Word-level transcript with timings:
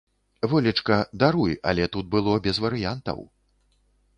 Волечка, 0.53 0.95
даруй, 1.23 1.53
але 1.73 1.85
тут 1.97 2.09
было 2.15 2.33
без 2.49 2.63
варыянтаў. 2.65 3.25